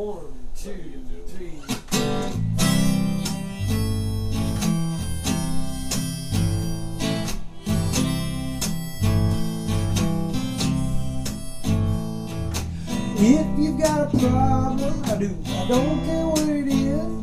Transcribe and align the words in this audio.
One, 0.00 0.32
two, 0.56 1.04
three. 1.26 1.60
If 13.18 13.58
you've 13.58 13.78
got 13.78 14.14
a 14.14 14.18
problem, 14.18 15.04
I 15.04 15.18
do. 15.18 15.36
I 15.48 15.68
don't 15.68 16.04
care 16.06 16.26
what 16.26 16.48
it 16.48 16.66
is. 16.66 17.19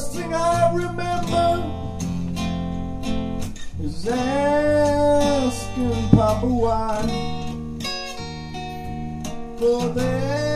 first 0.00 0.14
thing 0.14 0.32
I 0.32 0.72
remember 0.72 1.62
is 3.82 4.08
asking 4.08 5.28
Papa 6.08 6.46
why 6.46 7.02
for 9.58 9.88
that. 9.90 10.49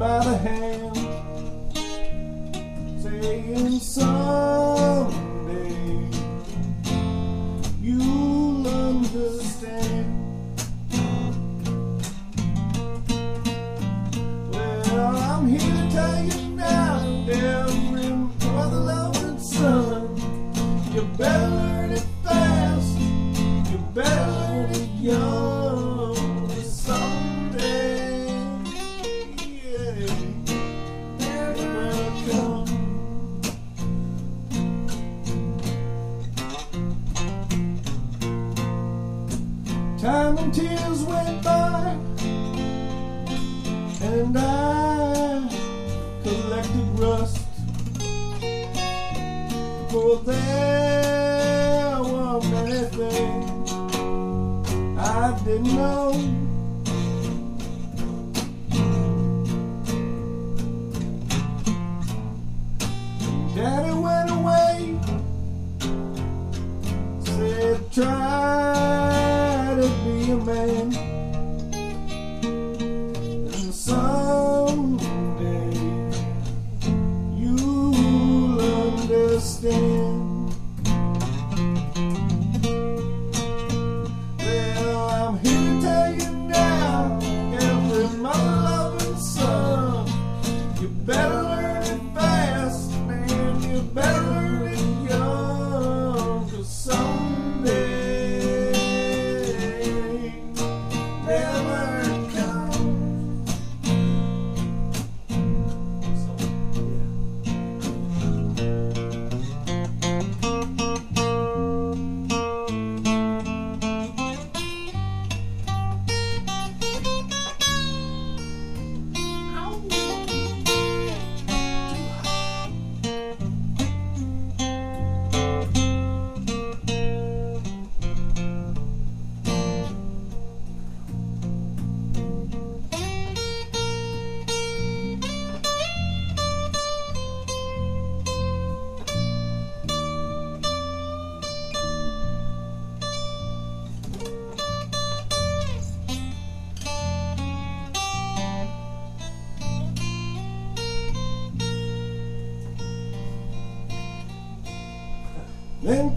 by 0.00 0.24
the 0.24 0.38
hand, 0.38 0.96
saying, 3.02 3.80
"Son." 3.80 4.79
there 50.16 52.02
were 52.02 52.40
many 52.40 52.84
things 52.90 53.72
I 54.98 55.40
didn't 55.44 55.74
know. 55.74 56.29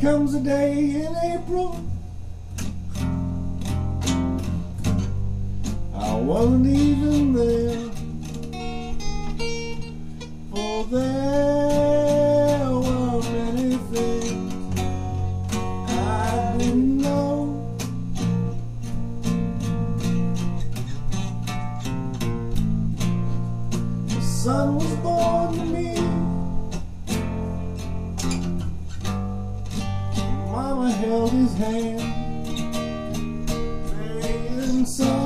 comes 0.04 0.34
a 0.36 0.40
day 0.42 1.06
in 1.06 1.16
April. 1.24 1.93
hand 31.64 32.00
playing 33.88 34.86
songs. 34.86 35.23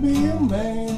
be 0.00 0.26
a 0.28 0.40
man. 0.40 0.89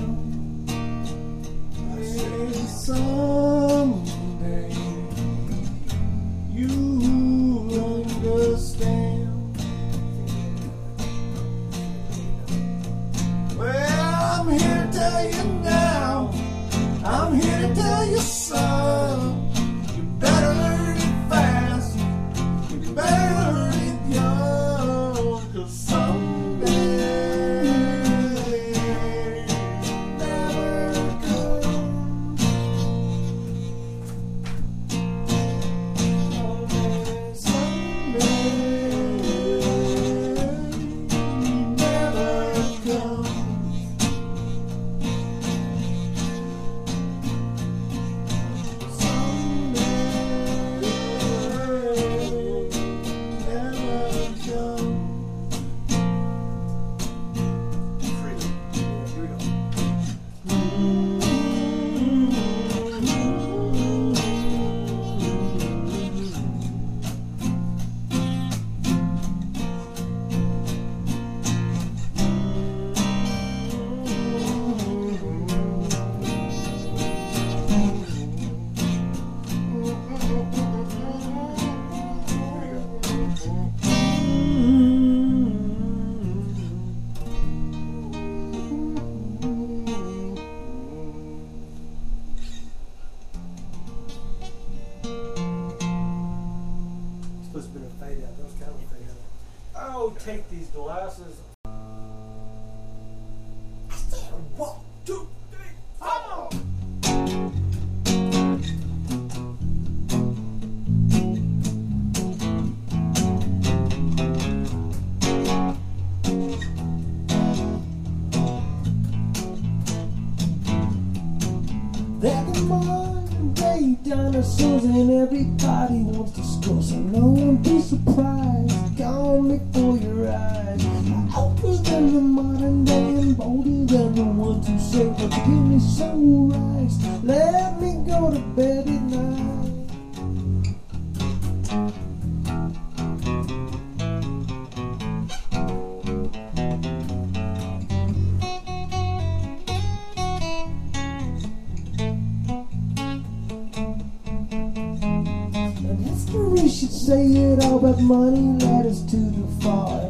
but 157.83 157.99
money 157.99 158.65
led 158.65 158.87
us 158.87 159.03
to 159.03 159.17
the 159.17 159.45
fall. 159.61 160.02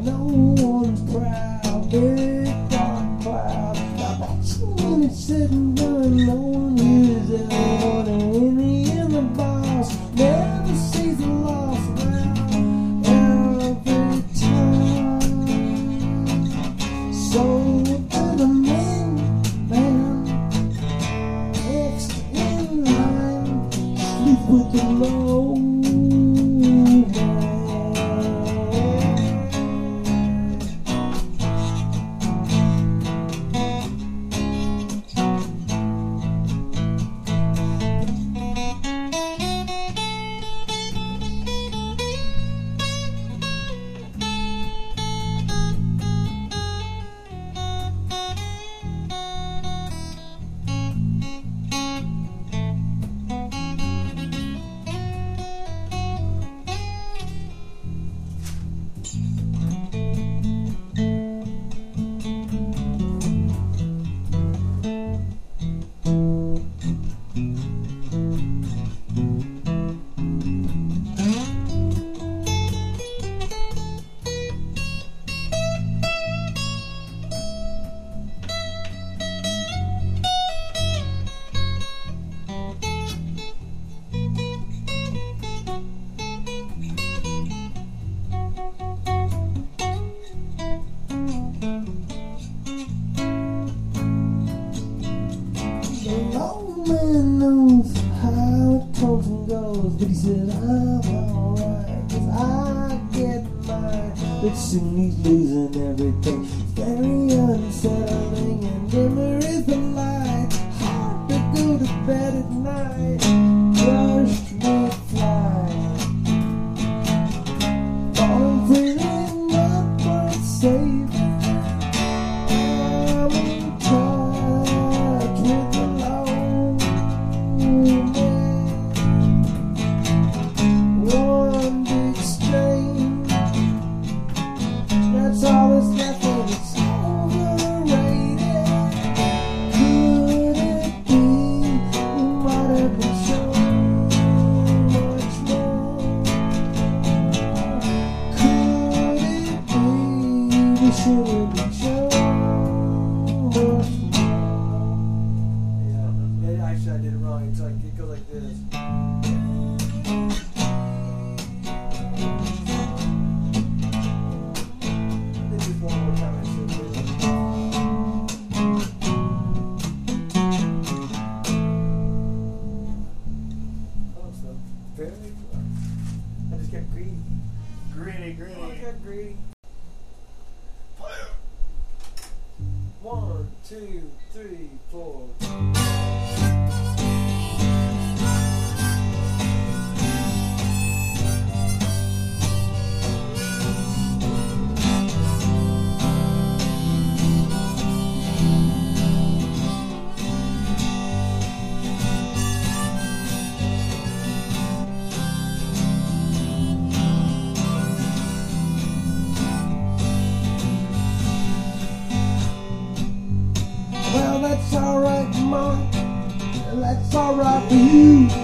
right 217.42 217.68
for 217.68 217.74
you. 217.74 218.41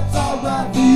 é 0.00 0.12
salva 0.12 0.89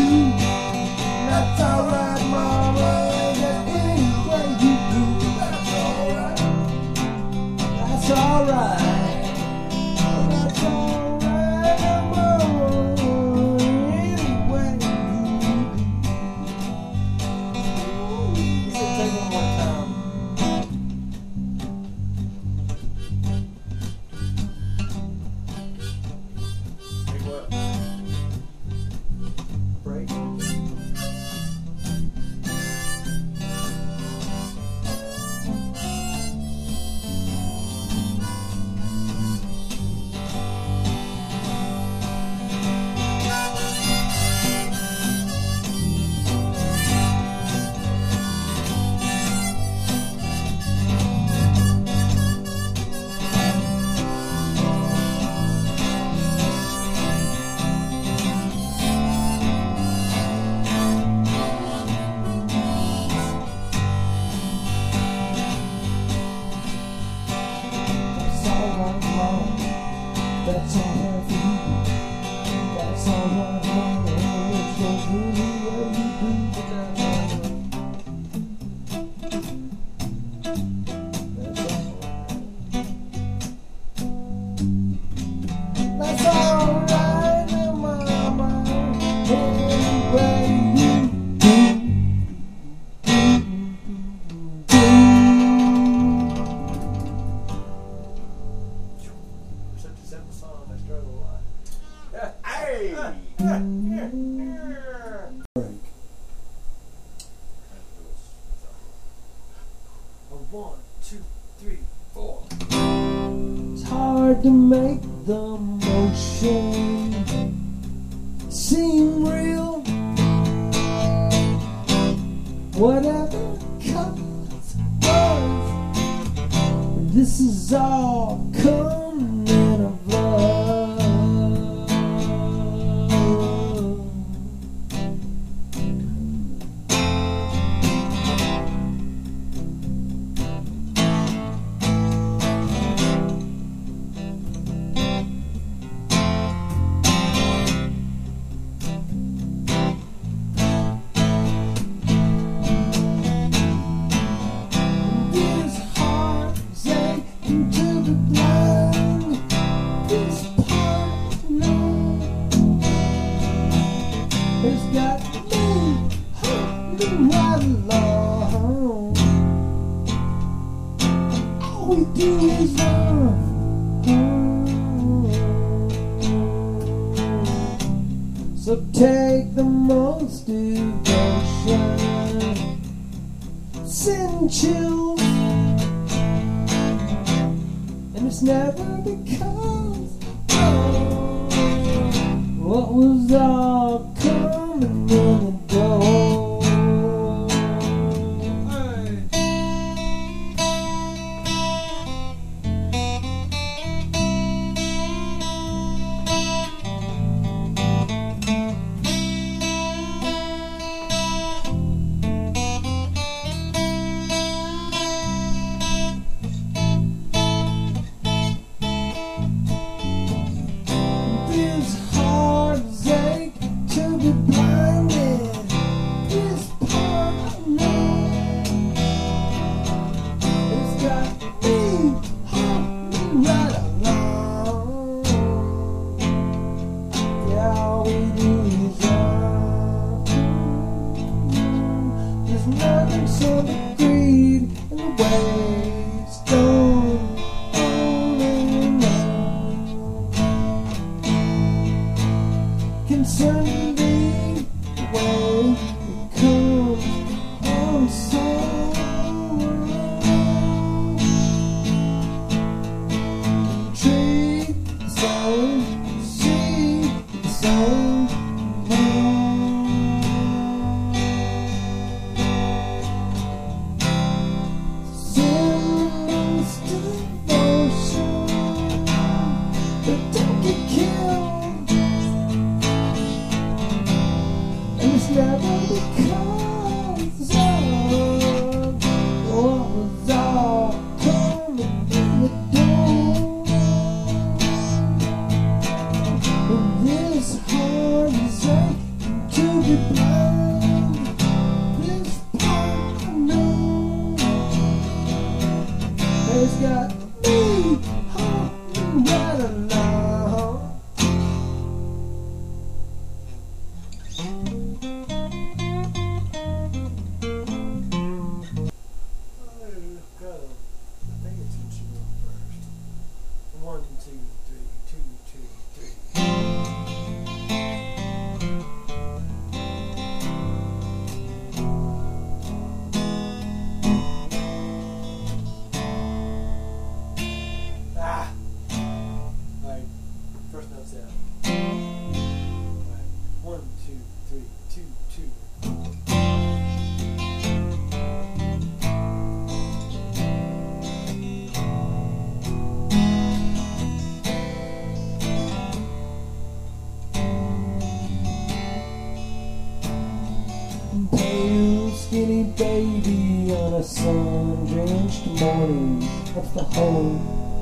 of 366.57 366.73
the 366.73 366.85
hole 366.85 367.41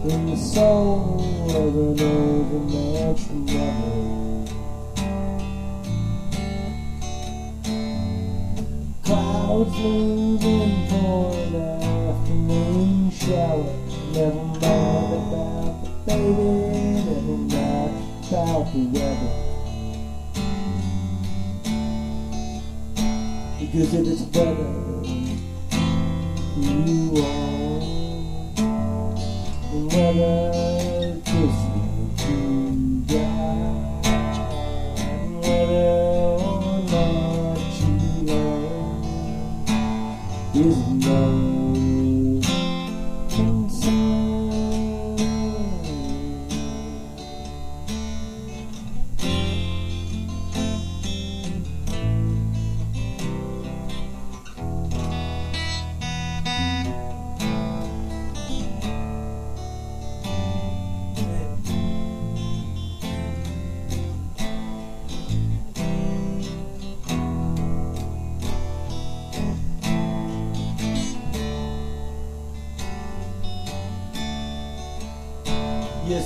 in 0.08 0.26
the 0.30 0.36
soul 0.36 1.20
of 1.50 1.76
an 1.76 2.00
overmatched 2.00 3.30
lover. 3.30 4.12
Clouds 9.04 9.76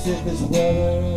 in 0.06 0.24
this 0.24 0.40
weather 0.42 1.15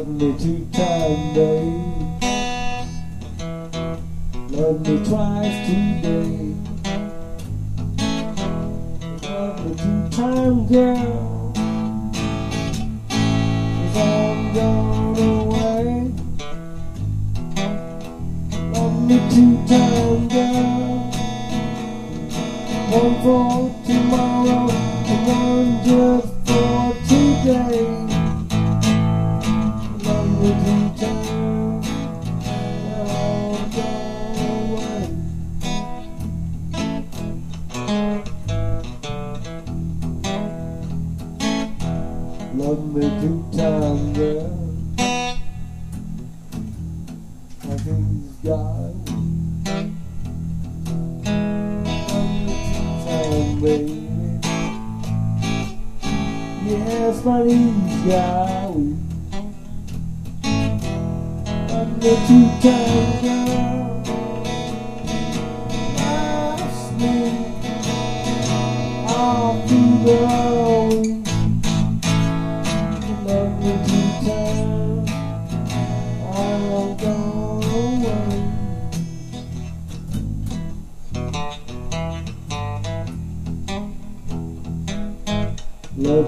took 0.00 0.38
two 0.40 0.66
times. 0.72 1.53
baby. 53.64 53.96
Yes, 56.66 57.24
my 57.24 57.42
knees 57.42 58.06
got 58.06 58.74
weak. 58.74 58.96
I'm 61.72 62.00
the 62.00 62.14
two 62.26 62.46
time 62.62 63.10
girl. 63.22 64.02
I 65.96 66.68
sleep 66.84 67.36
all 69.08 69.66
through 69.66 70.12
one. 70.12 70.43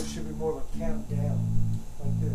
it 0.00 0.06
should 0.06 0.26
be 0.26 0.34
more 0.34 0.52
of 0.52 0.58
a 0.58 0.78
countdown, 0.78 1.38
like 2.02 2.20
this. 2.20 2.32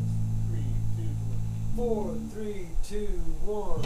Three, 0.47 0.69
two, 0.95 1.09
one. 1.25 1.49
Four, 1.75 2.15
three, 2.31 2.67
two, 2.83 3.07
one. 3.43 3.81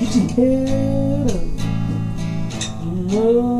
Get 0.00 0.14
your 0.16 0.28
head 0.30 1.30
up. 1.30 1.42
No. 2.84 3.53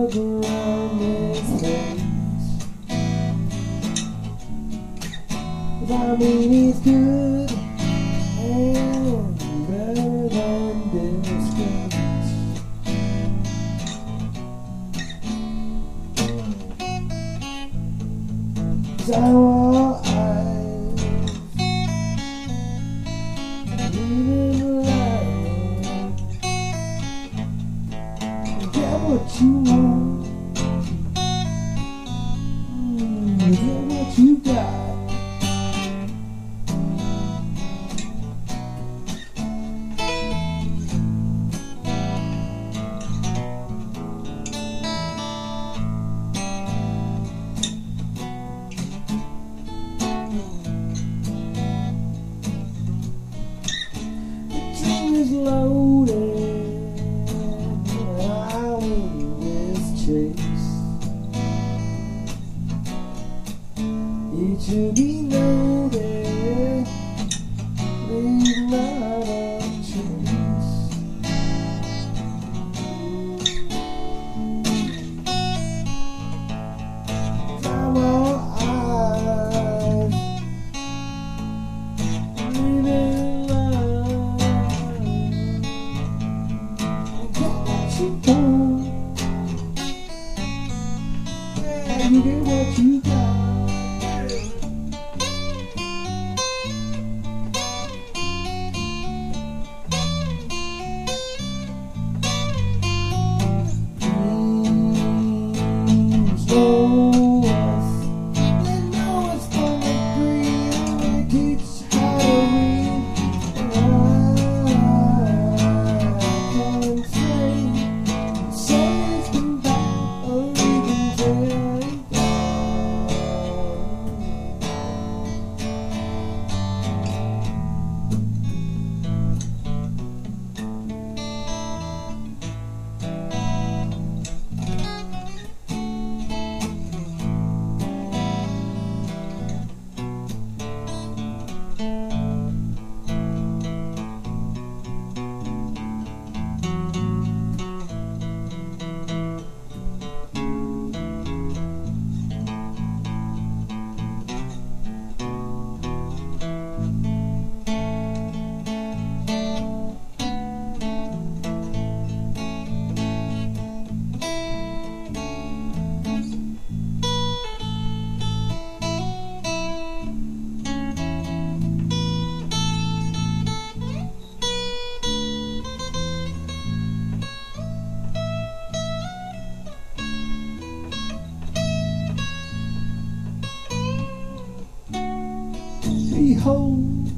Hold, 186.45 187.09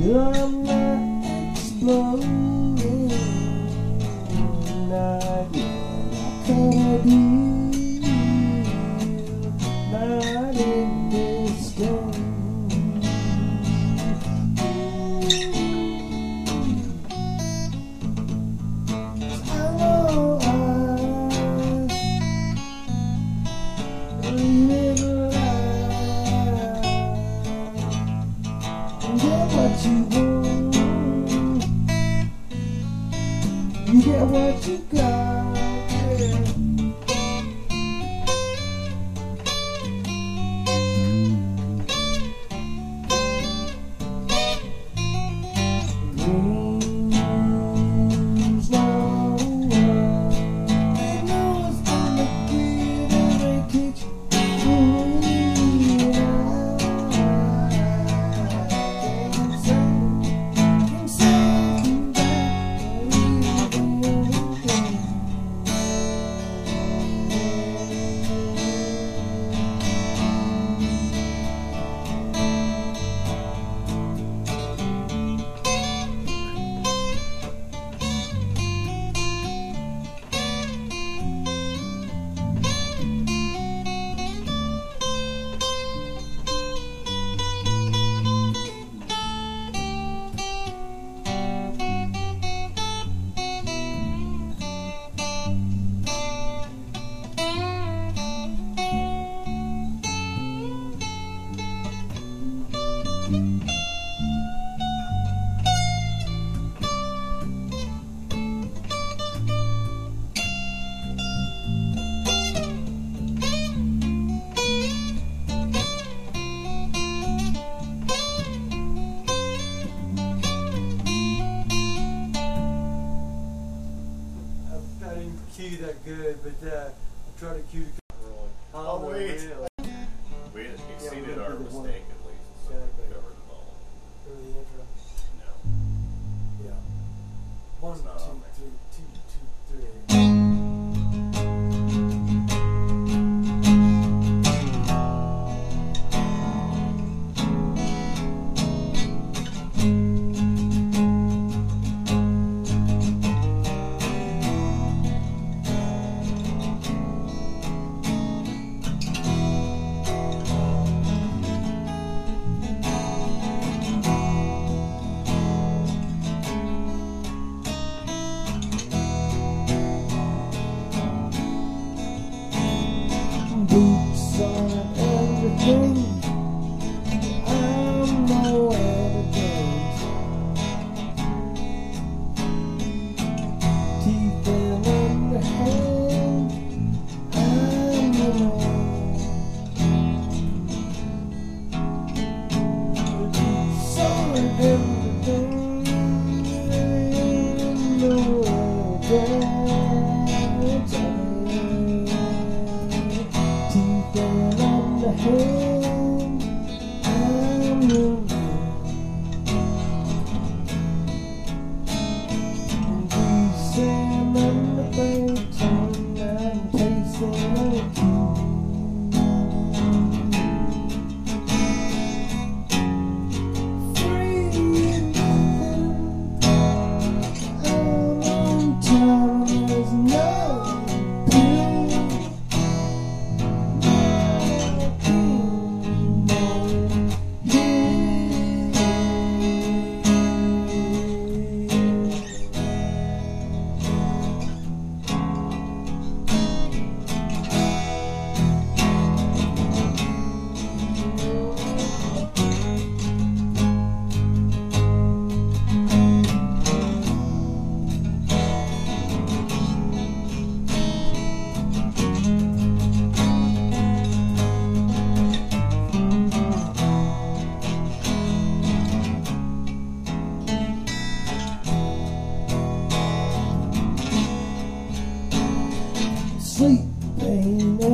I'm 0.00 0.62
not 0.64 1.52
exploding. 1.52 2.97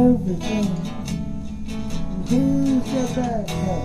everything. 0.04 0.68
Who's 2.28 2.92
your 2.92 3.08
bad 3.16 3.48
guy? 3.48 3.80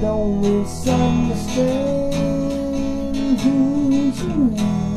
Don't 0.00 0.40
misunderstand 0.40 3.40
who's 3.40 4.18
you. 4.22 4.89